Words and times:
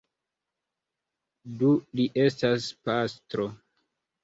Do 1.61 1.69
li 2.01 2.07
estas 2.25 2.73
pastro. 2.91 3.49